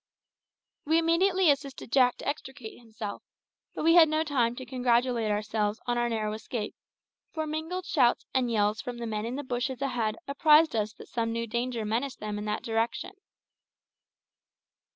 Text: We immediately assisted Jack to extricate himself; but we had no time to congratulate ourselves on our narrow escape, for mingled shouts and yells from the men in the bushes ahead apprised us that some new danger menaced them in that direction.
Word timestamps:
We 0.83 0.97
immediately 0.97 1.51
assisted 1.51 1.91
Jack 1.91 2.17
to 2.17 2.27
extricate 2.27 2.79
himself; 2.79 3.21
but 3.75 3.83
we 3.83 3.93
had 3.93 4.09
no 4.09 4.23
time 4.23 4.55
to 4.55 4.65
congratulate 4.65 5.29
ourselves 5.29 5.79
on 5.85 5.95
our 5.95 6.09
narrow 6.09 6.33
escape, 6.33 6.73
for 7.31 7.45
mingled 7.45 7.85
shouts 7.85 8.25
and 8.33 8.49
yells 8.49 8.81
from 8.81 8.97
the 8.97 9.05
men 9.05 9.27
in 9.27 9.35
the 9.35 9.43
bushes 9.43 9.79
ahead 9.79 10.15
apprised 10.27 10.75
us 10.75 10.93
that 10.93 11.07
some 11.07 11.31
new 11.31 11.45
danger 11.45 11.85
menaced 11.85 12.19
them 12.19 12.39
in 12.39 12.45
that 12.45 12.63
direction. 12.63 13.11